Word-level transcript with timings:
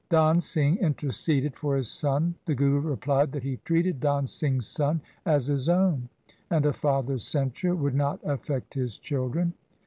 Dan 0.09 0.41
Singh 0.41 0.77
interceded 0.77 1.55
for 1.55 1.75
his 1.77 1.87
son. 1.87 2.33
The 2.45 2.55
Guru 2.55 2.79
replied 2.79 3.31
that 3.33 3.43
he 3.43 3.57
treated 3.57 3.99
Dan 3.99 4.25
Singh's 4.25 4.65
son 4.65 4.99
as 5.27 5.45
his 5.45 5.69
own, 5.69 6.09
and 6.49 6.65
a 6.65 6.73
father's 6.73 7.23
censure 7.23 7.75
would 7.75 7.93
not 7.93 8.19
affect 8.23 8.73
his 8.73 8.97
children. 8.97 9.53